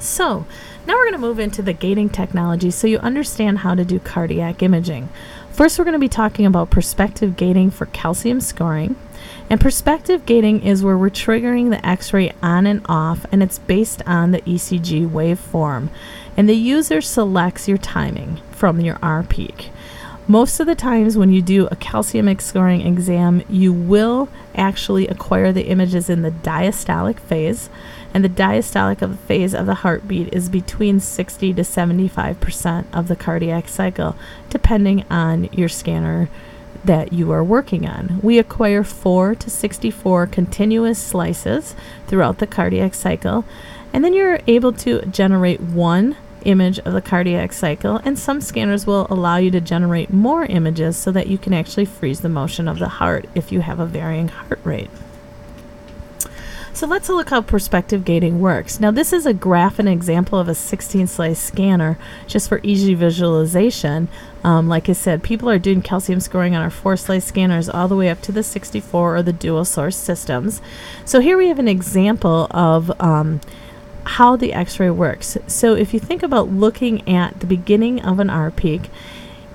[0.00, 0.46] So,
[0.86, 4.00] now we're going to move into the gating technology so you understand how to do
[4.00, 5.10] cardiac imaging.
[5.52, 8.96] First, we're going to be talking about perspective gating for calcium scoring.
[9.50, 13.58] And perspective gating is where we're triggering the x ray on and off, and it's
[13.58, 15.90] based on the ECG waveform.
[16.34, 19.70] And the user selects your timing from your R peak.
[20.26, 25.52] Most of the times, when you do a calcium scoring exam, you will actually acquire
[25.52, 27.68] the images in the diastolic phase,
[28.12, 33.16] and the diastolic phase of the heartbeat is between 60 to 75 percent of the
[33.16, 34.16] cardiac cycle,
[34.48, 36.28] depending on your scanner
[36.84, 38.20] that you are working on.
[38.22, 41.74] We acquire 4 to 64 continuous slices
[42.06, 43.44] throughout the cardiac cycle,
[43.92, 48.86] and then you're able to generate one image of the cardiac cycle, and some scanners
[48.86, 52.66] will allow you to generate more images so that you can actually freeze the motion
[52.66, 54.90] of the heart if you have a varying heart rate.
[56.72, 58.78] So let's look how perspective gating works.
[58.80, 62.94] Now this is a graph and example of a 16 slice scanner just for easy
[62.94, 64.08] visualization.
[64.44, 67.88] Um, like I said, people are doing calcium scoring on our four slice scanners all
[67.88, 70.62] the way up to the 64 or the dual source systems.
[71.04, 73.40] So here we have an example of um,
[74.04, 75.36] how the x-ray works.
[75.46, 78.90] So if you think about looking at the beginning of an R peak,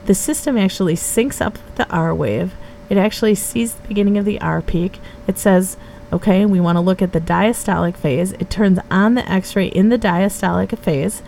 [0.06, 2.54] the system actually syncs up with the R wave.
[2.90, 5.00] It actually sees the beginning of the R peak.
[5.28, 5.78] It says,
[6.12, 8.34] okay, we want to look at the diastolic phase.
[8.34, 11.22] It turns on the x-ray in the diastolic phase.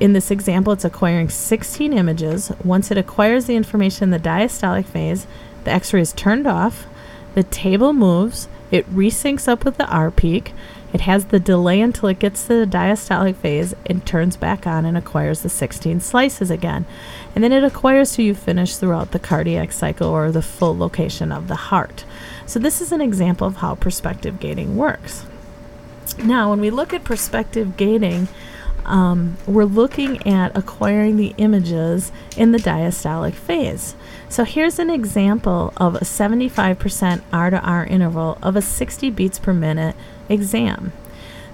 [0.00, 2.52] In this example, it's acquiring 16 images.
[2.64, 5.26] Once it acquires the information in the diastolic phase,
[5.64, 6.86] the x-ray is turned off.
[7.34, 8.48] The table moves.
[8.70, 10.52] It resyncs up with the R peak.
[10.94, 14.84] It has the delay until it gets to the diastolic phase and turns back on
[14.84, 16.86] and acquires the 16 slices again.
[17.34, 21.32] And then it acquires till you finish throughout the cardiac cycle or the full location
[21.32, 22.04] of the heart.
[22.46, 25.26] So this is an example of how perspective gating works.
[26.22, 28.28] Now, when we look at perspective gating,
[28.84, 33.94] um, we're looking at acquiring the images in the diastolic phase.
[34.28, 39.38] So here's an example of a 75% R to R interval of a 60 beats
[39.38, 39.96] per minute
[40.28, 40.92] exam.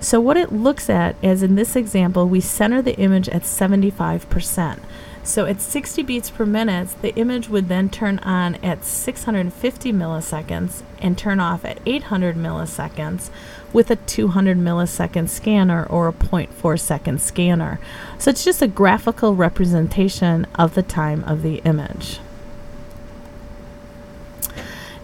[0.01, 4.81] So what it looks at is in this example, we center the image at 75%.
[5.23, 10.83] So at 60 beats per minute, the image would then turn on at 650 milliseconds
[10.99, 13.31] and turn off at 800 milliseconds
[13.73, 17.79] with a 200 millisecond scanner or a 0.4 second scanner.
[18.19, 22.21] So it's just a graphical representation of the time of the image.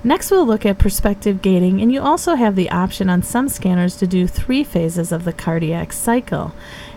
[0.07, 3.97] Next, we'll look at perspective gating, and you also have the option on some scanners
[3.97, 6.53] to do three phases of the cardiac cycle.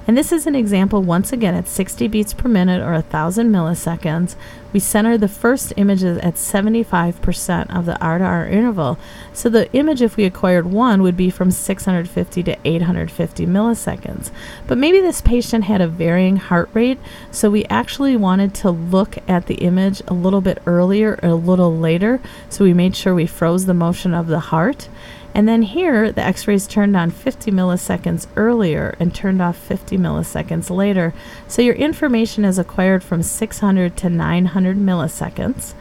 [0.10, 4.34] And this is an example once again at 60 beats per minute or 1000 milliseconds.
[4.74, 8.98] We center the first images at 75% of the R to R interval.
[9.34, 14.32] So the image, if we acquired one, would be from 650 to 850 milliseconds.
[14.66, 16.98] But maybe this patient had a varying heart rate,
[17.30, 21.36] so we actually wanted to look at the image a little bit earlier or a
[21.36, 22.20] little later.
[22.50, 24.90] So we made sure we froze the motion of the heart.
[25.34, 29.98] And then here, the x rays turned on 50 milliseconds earlier and turned off 50
[29.98, 31.14] milliseconds later.
[31.48, 35.74] So your information is acquired from 600 to 900 milliseconds.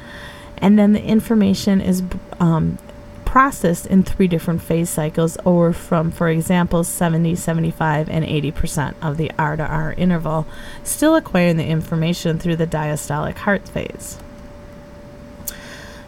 [0.58, 2.02] And then the information is
[2.40, 2.78] um,
[3.24, 9.16] processed in three different phase cycles, or from, for example, 70, 75, and 80% of
[9.16, 10.46] the R to R interval,
[10.82, 14.18] still acquiring the information through the diastolic heart phase.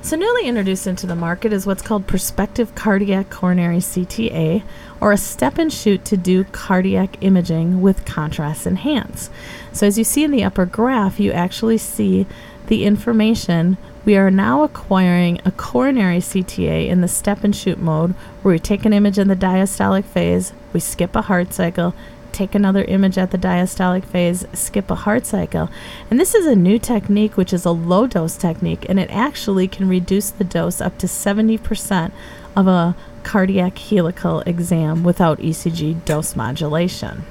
[0.02, 4.62] So, newly introduced into the market is what's called prospective cardiac coronary CTA,
[4.98, 9.30] or a step and shoot to do cardiac imaging with contrast enhanced.
[9.72, 12.26] So, as you see in the upper graph, you actually see
[12.68, 13.76] the information.
[14.06, 18.58] We are now acquiring a coronary CTA in the step and shoot mode, where we
[18.58, 21.94] take an image in the diastolic phase, we skip a heart cycle,
[22.32, 25.70] take another image at the diastolic phase, skip a heart cycle.
[26.10, 29.68] And this is a new technique, which is a low dose technique, and it actually
[29.68, 32.12] can reduce the dose up to 70%
[32.56, 37.24] of a cardiac helical exam without ECG dose modulation.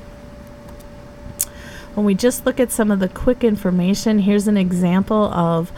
[1.95, 5.72] When we just look at some of the quick information, here's an example of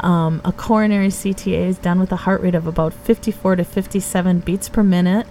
[0.00, 4.40] um, a coronary CTA is done with a heart rate of about 54 to 57
[4.40, 5.26] beats per minute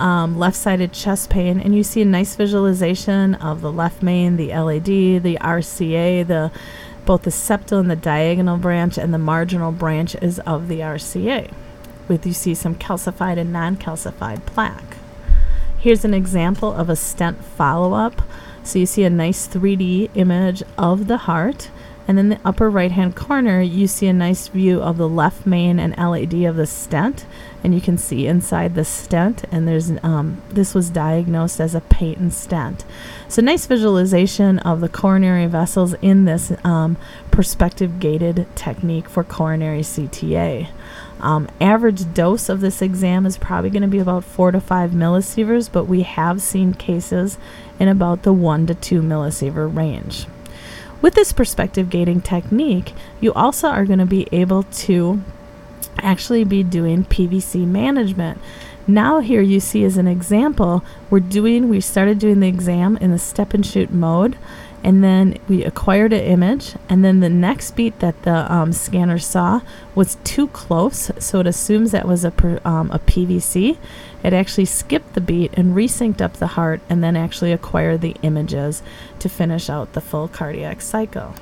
[0.00, 4.48] um, left-sided chest pain, and you see a nice visualization of the left main, the
[4.48, 6.50] LAD, the RCA, the
[7.04, 11.52] both the septal and the diagonal branch, and the marginal branch is of the RCA.
[12.08, 14.96] With you see some calcified and non-calcified plaque.
[15.78, 18.22] Here's an example of a stent follow-up.
[18.62, 21.70] So you see a nice 3D image of the heart
[22.08, 25.46] And in the upper right hand corner, you see a nice view of the left
[25.46, 27.26] main and LAD of the stent.
[27.62, 31.80] And you can see inside the stent, and there's um, this was diagnosed as a
[31.80, 32.84] patent stent.
[33.28, 36.96] So, nice visualization of the coronary vessels in this um,
[37.30, 40.70] perspective gated technique for coronary CTA.
[41.20, 44.90] Um, average dose of this exam is probably going to be about four to five
[44.90, 47.38] millisieverts, but we have seen cases
[47.78, 50.26] in about the one to two millisievert range.
[51.02, 55.20] With this perspective gating technique, you also are going to be able to
[55.98, 58.40] actually be doing PVC management.
[58.86, 63.10] Now here you see as an example, we're doing, we started doing the exam in
[63.10, 64.36] the step and shoot mode
[64.84, 69.18] and then we acquired an image and then the next beat that the um, scanner
[69.18, 69.60] saw
[69.94, 73.76] was too close so it assumes that was a, per, um, a pvc
[74.22, 78.16] it actually skipped the beat and resynced up the heart and then actually acquired the
[78.22, 78.82] images
[79.18, 81.34] to finish out the full cardiac cycle.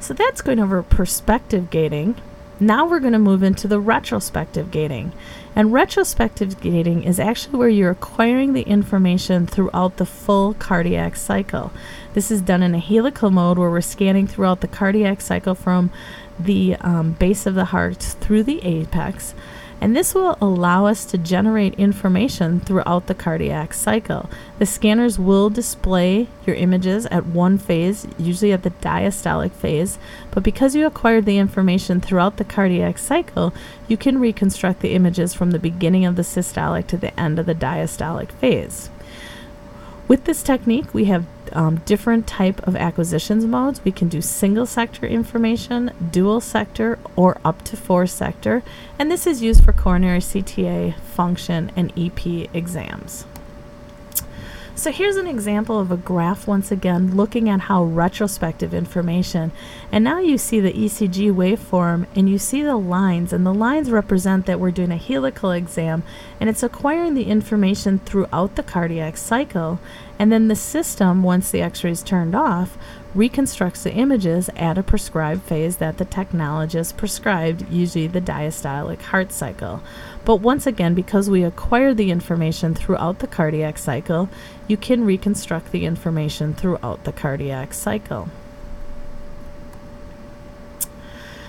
[0.00, 2.16] So that's going over perspective gating.
[2.58, 5.12] Now we're going to move into the retrospective gating.
[5.56, 11.72] And retrospective gating is actually where you're acquiring the information throughout the full cardiac cycle.
[12.12, 15.90] This is done in a helical mode where we're scanning throughout the cardiac cycle from
[16.38, 19.34] the um, base of the heart through the apex
[19.80, 24.30] and this will allow us to generate information throughout the cardiac cycle.
[24.58, 29.98] The scanners will display your images at one phase, usually at the diastolic phase,
[30.30, 33.52] but because you acquired the information throughout the cardiac cycle,
[33.86, 37.46] you can reconstruct the images from the beginning of the systolic to the end of
[37.46, 38.90] the diastolic phase.
[40.08, 43.84] With this technique, we have um, different type of acquisitions modes.
[43.84, 48.62] We can do single sector information, dual sector, or up to four sector,
[48.98, 53.26] and this is used for coronary CTA, function, and EP exams.
[54.78, 59.50] So here's an example of a graph once again looking at how retrospective information
[59.90, 63.90] and now you see the ECG waveform and you see the lines and the lines
[63.90, 66.02] represent that we're doing a helical exam
[66.38, 69.80] and it's acquiring the information throughout the cardiac cycle
[70.18, 72.76] and then the system, once the x ray is turned off,
[73.16, 79.32] reconstructs the images at a prescribed phase that the technologist prescribed, usually the diastolic heart
[79.32, 79.82] cycle.
[80.24, 84.28] But once again, because we acquire the information throughout the cardiac cycle,
[84.68, 88.28] you can reconstruct the information throughout the cardiac cycle.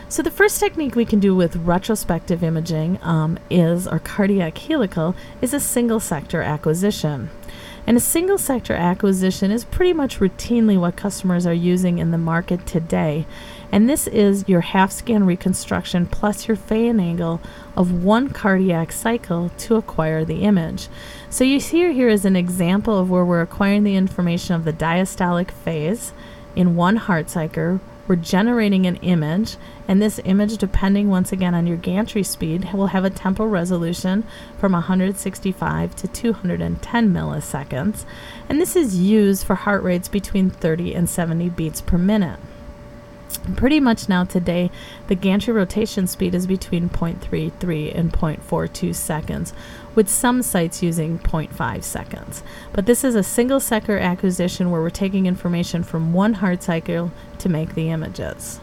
[0.09, 5.15] So the first technique we can do with retrospective imaging um, is, or cardiac helical,
[5.41, 7.29] is a single sector acquisition.
[7.87, 12.17] And a single sector acquisition is pretty much routinely what customers are using in the
[12.17, 13.25] market today.
[13.71, 17.39] And this is your half scan reconstruction plus your fan angle
[17.77, 20.89] of one cardiac cycle to acquire the image.
[21.29, 24.73] So you see here is an example of where we're acquiring the information of the
[24.73, 26.11] diastolic phase
[26.57, 29.57] in one heart cycle we're generating an image,
[29.87, 34.25] and this image, depending once again on your gantry speed, will have a temporal resolution
[34.57, 38.05] from 165 to 210 milliseconds.
[38.49, 42.39] And this is used for heart rates between 30 and 70 beats per minute.
[43.55, 44.69] Pretty much now today,
[45.07, 49.53] the gantry rotation speed is between 0.33 and 0.42 seconds,
[49.95, 52.43] with some sites using 0.5 seconds.
[52.73, 57.11] But this is a single sector acquisition where we're taking information from one heart cycle
[57.39, 58.59] to make the images.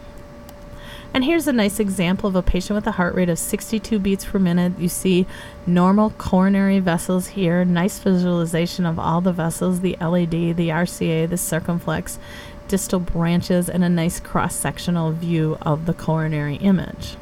[1.15, 4.25] And here's a nice example of a patient with a heart rate of 62 beats
[4.25, 4.77] per minute.
[4.81, 5.29] You see
[5.65, 11.37] normal coronary vessels here, nice visualization of all the vessels, the LAD, the RCA, the
[11.37, 12.19] circumflex,
[12.69, 17.17] distal branches, and a nice cross-sectional view of the coronary image.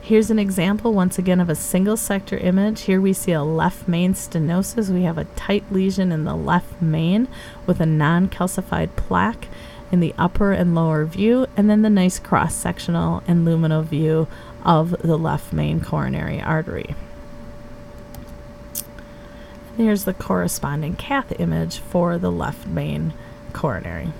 [0.00, 2.82] Here's an example once again of a single sector image.
[2.82, 4.92] Here we see a left main stenosis.
[4.92, 7.28] We have a tight lesion in the left main
[7.64, 9.46] with a non-calcified plaque
[9.92, 14.26] in the upper and lower view, and then the nice cross-sectional and luminal view
[14.64, 16.94] of the left main coronary artery.
[19.76, 23.14] Here's the corresponding cath image for the left main
[23.52, 24.12] coronary.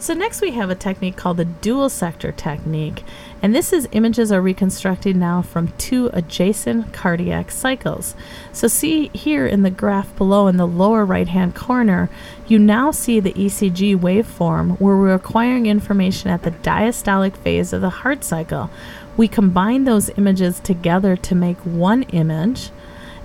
[0.00, 3.02] So next we have a technique called the dual sector technique.
[3.42, 8.14] And this is images are reconstructed now from two adjacent cardiac cycles.
[8.52, 12.08] So see here in the graph below in the lower right hand corner,
[12.46, 17.80] you now see the ECG waveform where we're acquiring information at the diastolic phase of
[17.80, 18.70] the heart cycle.
[19.18, 22.70] We combine those images together to make one image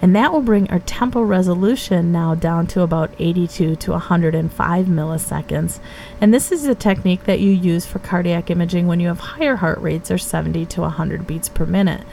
[0.04, 5.80] and that will bring our tempo resolution now down to about 82 to 105 milliseconds.
[6.20, 9.56] And this is a technique that you use for cardiac imaging when you have higher
[9.56, 12.06] heart rates or 70 to 100 beats per minute.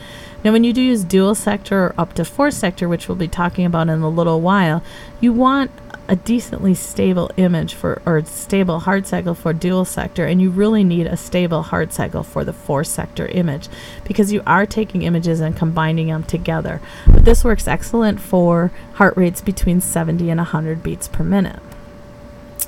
[0.45, 3.27] Now, when you do use dual sector or up to four sector, which we'll be
[3.27, 4.85] talking about in a little while,
[5.21, 5.73] you want
[6.11, 10.83] a decently stable image for or stable heart cycle for dual sector and you really
[10.83, 13.69] need a stable heart cycle for the four sector image
[14.05, 19.17] because you are taking images and combining them together but this works excellent for heart
[19.17, 21.61] rates between 70 and 100 beats per minute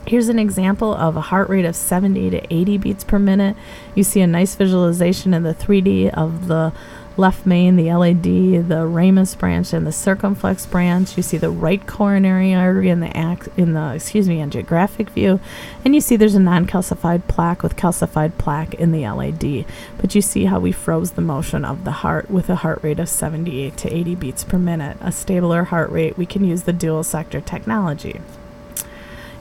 [0.05, 3.57] Here's an example of a heart rate of 70 to 80 beats per minute.
[3.95, 6.73] You see a nice visualization in the 3D of the
[7.17, 8.23] left main, the LAD,
[8.69, 11.17] the ramus branch, and the circumflex branch.
[11.17, 15.41] You see the right coronary artery in the ac- in the excuse me angiographic view,
[15.85, 19.67] and you see there's a non-calcified plaque with calcified plaque in the LAD.
[19.99, 23.01] But you see how we froze the motion of the heart with a heart rate
[23.01, 24.97] of 78 to 80 beats per minute.
[25.01, 28.21] A stabler heart rate, we can use the dual sector technology.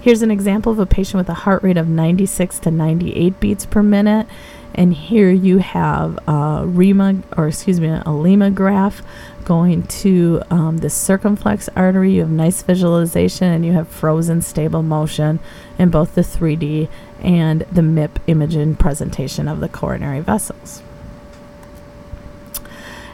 [0.01, 3.67] Here's an example of a patient with a heart rate of 96 to 98 beats
[3.67, 4.25] per minute
[4.73, 9.01] and here you have a RIMA, or excuse me, a LIMA graph
[9.43, 12.13] going to um, the circumflex artery.
[12.13, 15.39] You have nice visualization and you have frozen stable motion
[15.77, 16.87] in both the 3D
[17.21, 20.81] and the MIP imaging presentation of the coronary vessels.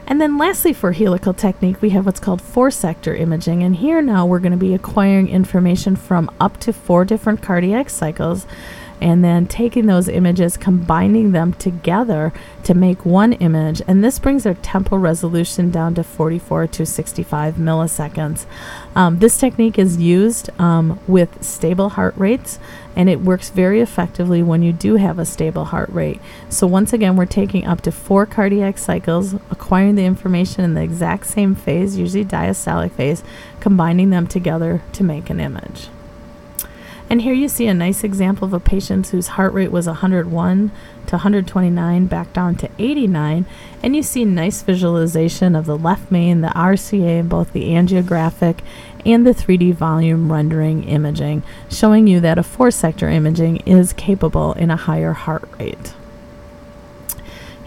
[0.09, 3.61] And then lastly for helical technique, we have what's called four sector imaging.
[3.61, 7.89] And here now we're going to be acquiring information from up to four different cardiac
[7.89, 8.47] cycles
[9.00, 13.82] and then taking those images, combining them together to make one image.
[13.88, 18.46] And this brings our temporal resolution down to 44 to 65 milliseconds.
[18.96, 22.60] Um, this technique is used um, with stable heart rates
[22.98, 26.20] and it works very effectively when you do have a stable heart rate.
[26.50, 30.82] So, once again, we're taking up to four cardiac cycles, acquiring the information in the
[30.82, 33.24] exact same phase, usually diastolic phase,
[33.60, 35.89] combining them together to make an image.
[37.09, 40.71] And here you see a nice example of a patient whose heart rate was 101
[41.07, 43.45] to 129 back down to 89
[43.81, 48.59] and you see nice visualization of the left main, the RCA, both the angiographic
[49.05, 54.51] and the 3D volume rendering imaging, showing you that a four sector imaging is capable
[54.53, 55.93] in a higher heart rate.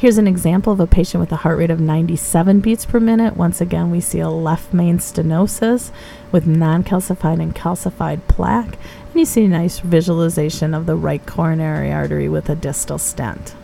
[0.00, 3.36] Here's an example of a patient with a heart rate of 97 beats per minute.
[3.36, 5.90] Once again, we see a left main stenosis
[6.32, 8.78] with non calcified and calcified plaque.
[9.10, 13.54] And you see a nice visualization of the right coronary artery with a distal stent.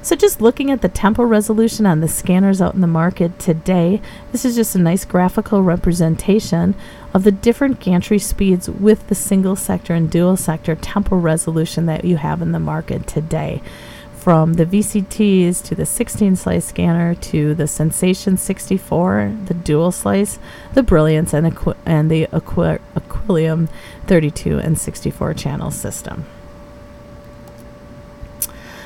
[0.00, 4.00] So just looking at the temporal resolution on the scanners out in the market today,
[4.30, 6.76] this is just a nice graphical representation
[7.12, 12.04] of the different gantry speeds with the single sector and dual sector temporal resolution that
[12.04, 13.60] you have in the market today
[14.20, 20.38] from the VCTs to the 16 slice scanner to the Sensation 64, the dual slice,
[20.74, 23.70] the Brilliance, and, Aqu- and the Aqu- Aquilion
[24.06, 26.26] 32 and 64 channel system.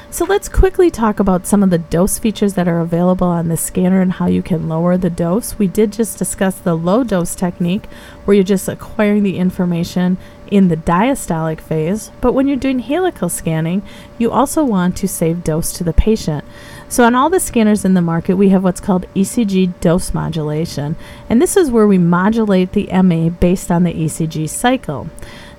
[0.09, 3.57] So let's quickly talk about some of the dose features that are available on the
[3.57, 5.59] scanner and how you can lower the dose.
[5.59, 7.87] We did just discuss the low dose technique
[8.25, 10.17] where you're just acquiring the information
[10.51, 13.83] in the diastolic phase, but when you're doing helical scanning,
[14.19, 16.45] you also want to save dose to the patient.
[16.89, 20.97] So, on all the scanners in the market, we have what's called ECG dose modulation,
[21.29, 25.09] and this is where we modulate the MA based on the ECG cycle.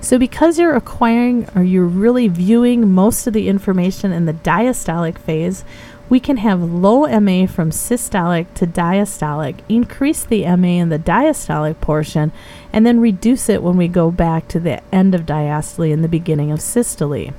[0.00, 5.18] So, because you're acquiring or you're really viewing most of the information in the diastolic
[5.18, 5.64] phase,
[6.08, 11.80] we can have low MA from systolic to diastolic, increase the MA in the diastolic
[11.80, 12.32] portion,
[12.72, 16.08] and then reduce it when we go back to the end of diastole and the
[16.08, 17.32] beginning of systole.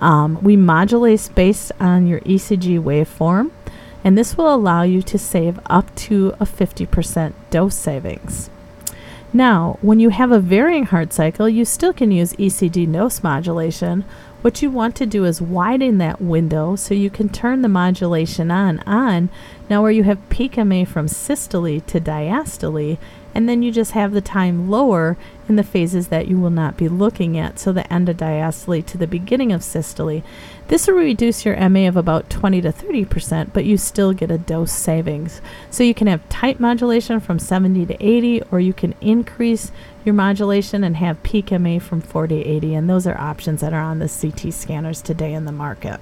[0.00, 3.50] Um, we modulate based on your ECG waveform,
[4.04, 8.50] and this will allow you to save up to a 50% dose savings.
[9.32, 14.04] Now, when you have a varying heart cycle, you still can use ECG dose modulation.
[14.40, 18.50] What you want to do is widen that window so you can turn the modulation
[18.50, 19.30] on on
[19.68, 22.98] now where you have peak MA from systole to diastole
[23.38, 25.16] and then you just have the time lower
[25.48, 28.84] in the phases that you will not be looking at, so the end of diastole
[28.84, 30.24] to the beginning of systole.
[30.66, 34.38] This will reduce your MA of about 20 to 30%, but you still get a
[34.38, 35.40] dose savings.
[35.70, 39.70] So you can have tight modulation from 70 to 80, or you can increase
[40.04, 43.72] your modulation and have peak MA from 40 to 80, and those are options that
[43.72, 46.00] are on the CT scanners today in the market.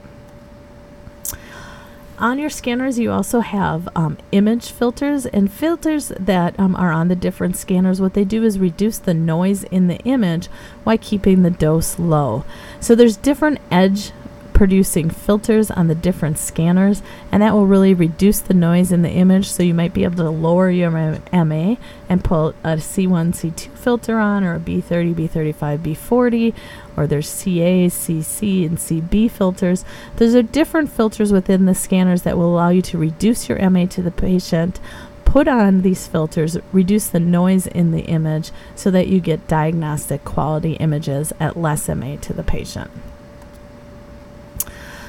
[2.19, 7.09] On your scanners, you also have um, image filters and filters that um, are on
[7.09, 8.01] the different scanners.
[8.01, 10.47] What they do is reduce the noise in the image
[10.83, 12.45] while keeping the dose low.
[12.81, 14.13] So there's different edge
[14.57, 19.11] producing filters on the different scanners, and that will really reduce the noise in the
[19.11, 19.47] image.
[19.47, 21.77] So you might be able to lower your MA
[22.09, 26.55] and put a C1, C2 filter on, or a B30, B35, B40,
[26.97, 29.85] or there's CA, CC, and CB filters.
[30.17, 33.85] Those are different filters within the scanners that will allow you to reduce your MA
[33.85, 34.81] to the patient
[35.27, 40.25] put on these filters, reduce the noise in the image so that you get diagnostic
[40.25, 42.91] quality images at less MA to the patient.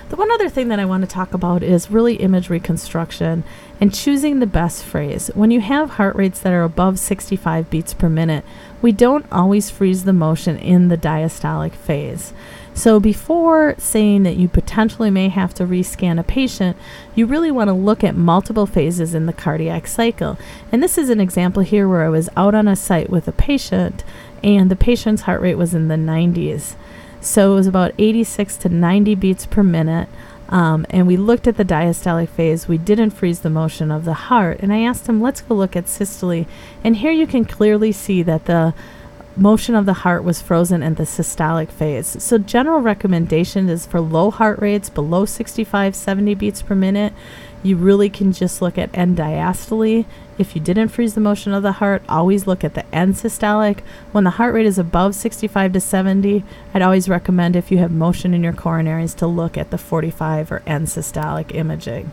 [0.10, 3.44] The one other thing that I want to talk about is really image reconstruction
[3.82, 5.30] and choosing the best phrase.
[5.34, 8.46] When you have heart rates that are above 65 beats per minute,
[8.82, 12.32] we don't always freeze the motion in the diastolic phase.
[12.74, 16.78] So, before saying that you potentially may have to rescan a patient,
[17.14, 20.38] you really want to look at multiple phases in the cardiac cycle.
[20.72, 23.34] And this is an example here where I was out on a site with a
[23.34, 24.06] patient,
[24.42, 26.76] and the patient's heart rate was in the 90s.
[27.28, 30.08] So, it was about 86 to 90 beats per minute.
[30.48, 32.70] Um, and we looked at the diastolic phase.
[32.70, 34.60] We didn't freeze the motion of the heart.
[34.62, 36.46] And I asked him, let's go look at systole.
[36.86, 38.74] And here you can clearly see that the
[39.36, 42.24] motion of the heart was frozen in the systolic phase.
[42.24, 47.12] So, general recommendation is for low heart rates below 65, 70 beats per minute.
[47.64, 50.06] You really can just look at end diastole.
[50.38, 53.80] If you didn't freeze the motion of the heart, always look at the end systolic.
[54.12, 57.92] When the heart rate is above 65 to 70, I'd always recommend if you have
[57.92, 62.12] motion in your coronaries to look at the 45 or end systolic imaging.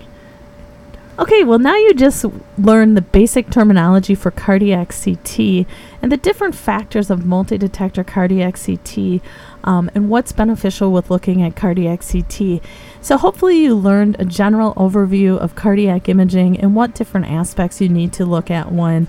[1.16, 2.24] Okay, well, now you just
[2.58, 5.64] learned the basic terminology for cardiac CT
[6.02, 9.20] and the different factors of multi detector cardiac CT
[9.62, 12.60] um, and what's beneficial with looking at cardiac CT.
[13.00, 17.88] So, hopefully, you learned a general overview of cardiac imaging and what different aspects you
[17.88, 19.08] need to look at when.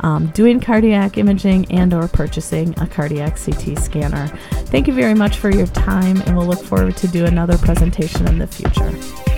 [0.00, 4.26] Um, doing cardiac imaging and or purchasing a cardiac CT scanner.
[4.66, 8.26] Thank you very much for your time and we'll look forward to do another presentation
[8.26, 9.31] in the future.